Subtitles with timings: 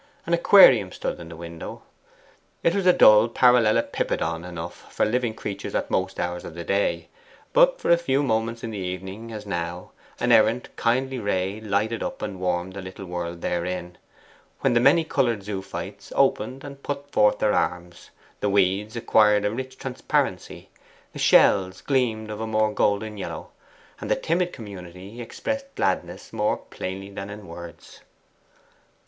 [0.25, 1.83] An aquarium stood in the window.
[2.63, 7.07] It was a dull parallelopipedon enough for living creatures at most hours of the day;
[7.53, 12.01] but for a few minutes in the evening, as now, an errant, kindly ray lighted
[12.01, 13.95] up and warmed the little world therein,
[14.61, 18.09] when the many coloured zoophytes opened and put forth their arms,
[18.39, 20.69] the weeds acquired a rich transparency,
[21.13, 23.51] the shells gleamed of a more golden yellow,
[23.99, 28.01] and the timid community expressed gladness more plainly than in words.